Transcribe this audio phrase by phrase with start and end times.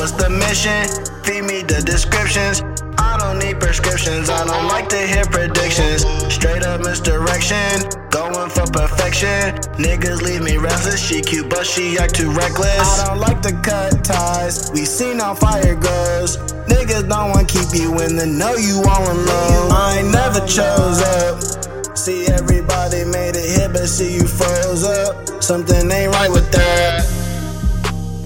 [0.00, 1.04] ambition.
[1.24, 2.62] Feed me the descriptions.
[2.96, 4.30] I don't need prescriptions.
[4.30, 6.04] I don't like to hear predictions.
[6.32, 7.84] Straight up misdirection.
[8.08, 9.60] Going for perfection.
[9.76, 11.00] Niggas leave me restless.
[11.00, 12.80] She cute, but she act too reckless.
[12.80, 14.70] I don't like to cut ties.
[14.72, 16.38] We seen how fire goes.
[16.64, 19.72] Niggas don't want keep you in the know you all alone.
[19.72, 21.96] I ain't never chose up.
[21.96, 25.42] See everybody made it here, but see you froze up.
[25.42, 27.19] Something ain't right with that.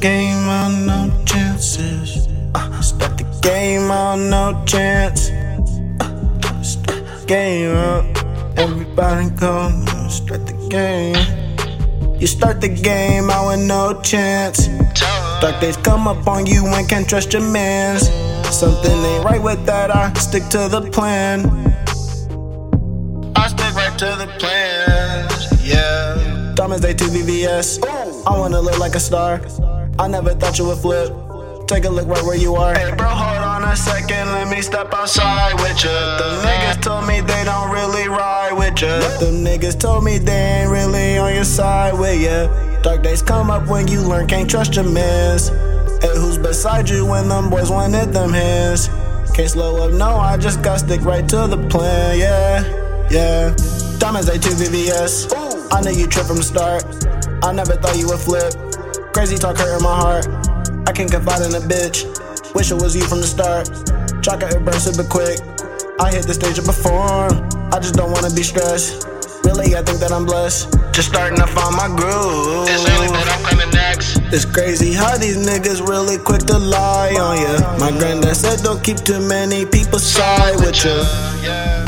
[0.04, 2.28] Game on no chances.
[2.54, 5.30] Uh, start the game on no chance.
[5.98, 8.04] Uh, start the game up.
[8.58, 9.70] Everybody go
[10.10, 11.16] start the game.
[12.20, 14.66] You start the game out with no chance.
[15.40, 18.10] Dark days come up on you and can't trust your mans.
[18.54, 19.90] Something ain't right with that.
[19.90, 21.46] I stick to the plan.
[23.36, 25.66] I stick right to the plans.
[25.66, 26.52] Yeah.
[26.54, 27.82] Diamonds they 2 VVS.
[28.26, 29.40] I wanna look like a star.
[29.98, 31.12] I never thought you would flip.
[31.68, 32.74] Take a look right where you are.
[32.74, 34.32] Hey, bro, hold on a second.
[34.32, 36.18] Let me step outside with ya.
[36.18, 38.98] The niggas told me they don't really ride with ya.
[39.18, 42.48] Them niggas told me they ain't really on your side with ya.
[42.82, 45.48] Dark days come up when you learn, can't trust your mans.
[46.02, 48.88] Hey, who's beside you when them boys wanted them hands?
[49.32, 52.62] Can't slow up, no, I just gotta stick right to the plan, yeah,
[53.10, 53.54] yeah.
[53.98, 55.72] Diamonds A2 VVS.
[55.72, 56.84] I knew you trip from the start.
[57.44, 58.52] I never thought you would flip.
[59.14, 60.26] Crazy talk hurt in my heart.
[60.88, 62.02] I can't confide in a bitch.
[62.52, 63.70] Wish it was you from the start.
[64.24, 65.38] Chalk out burn super quick.
[66.00, 67.30] I hit the stage to perform.
[67.72, 69.06] I just don't wanna be stressed.
[69.44, 70.74] Really, I think that I'm blessed.
[70.92, 72.66] Just starting to find my groove.
[72.66, 74.18] It's early, but I'm coming next.
[74.34, 77.78] It's crazy how these niggas really quick to lie on ya.
[77.78, 81.06] My granddad said don't keep too many people side with ya.
[81.40, 81.86] Yeah.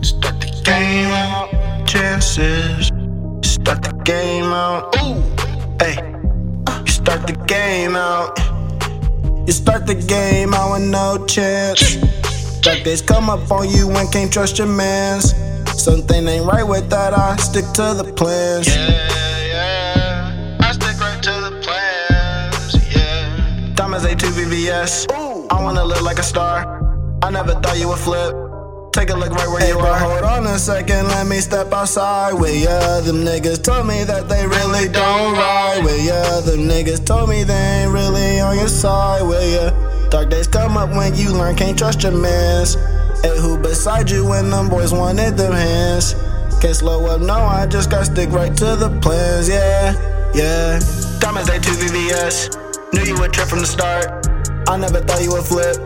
[0.00, 2.90] Start the game out, chances.
[4.08, 4.96] Game out.
[5.02, 5.20] Ooh,
[5.84, 5.96] hey,
[6.80, 8.38] you start the game out.
[9.46, 11.96] You start the game out with no chance.
[12.62, 15.34] Dark days come up on you and can't trust your mans.
[15.74, 17.12] Something ain't right with that.
[17.12, 18.66] I stick to the plans.
[18.68, 20.58] Yeah, yeah.
[20.62, 22.96] I stick right to the plans.
[22.96, 23.74] Yeah.
[23.74, 25.12] Diamonds A2 VVS.
[25.12, 25.46] Ooh.
[25.50, 26.80] I wanna look like a star.
[27.22, 28.47] I never thought you would flip.
[28.92, 29.98] Take a look right where you are.
[29.98, 33.00] Hold on a second, let me step outside with ya.
[33.00, 36.40] Them niggas told me that they really don't ride with ya.
[36.40, 40.10] Them niggas told me they ain't really on your side with ya.
[40.10, 42.74] Dark days come up when you learn, can't trust your mans.
[43.22, 46.14] Hey, who beside you when them boys wanted them hands?
[46.60, 49.92] Can't slow up, no, I just gotta stick right to the plans, yeah,
[50.34, 50.80] yeah.
[51.20, 52.92] Diamonds A2 VVS.
[52.94, 54.26] Knew you would trip from the start.
[54.66, 55.76] I never thought you would flip.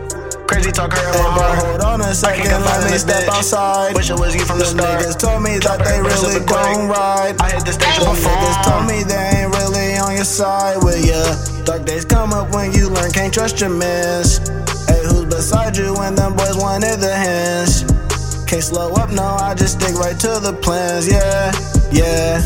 [0.47, 1.72] Crazy talk hurt in my heart.
[2.13, 3.95] A second, let me step outside.
[3.95, 5.01] Wish it was you from the start.
[5.01, 7.41] Niggas told me that they really don't ride.
[7.41, 8.21] I hit the stage perform.
[8.21, 11.25] Niggas told me they ain't really on your side with ya.
[11.65, 14.37] Dark days come up when you learn, can't trust your mans.
[14.85, 17.81] Hey, who's beside you when them boys wanted the hands?
[18.45, 21.49] Can't slow up, no, I just stick right to the plans, yeah,
[21.89, 22.37] yeah.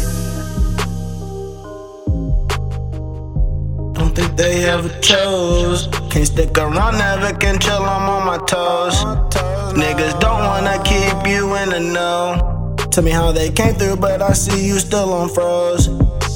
[4.00, 5.90] Don't think they ever chose.
[6.10, 9.57] Can't stick around, never can chill, I'm on my toes.
[9.76, 12.76] Niggas don't wanna keep you in the know.
[12.92, 15.88] Tell me how they came through, but I see you still on froze.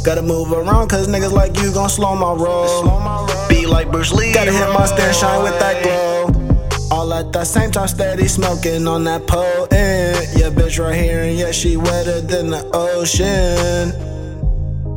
[0.04, 3.28] Gotta move around, cause niggas like you gon' slow my roll.
[3.50, 4.34] Be like Bruce Lee.
[4.34, 6.32] Gotta hit my stand, shine with that glow.
[6.92, 9.72] All at the same time, steady smoking on that potent.
[10.36, 14.11] Yeah, bitch right here, and yeah, she wetter than the ocean.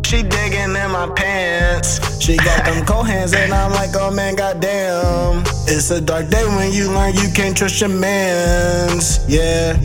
[0.05, 2.23] She digging in my pants.
[2.23, 5.43] She got them cold hands, and I'm like, oh man, goddamn.
[5.67, 9.25] It's a dark day when you learn you can't trust your mans.
[9.27, 9.79] Yeah.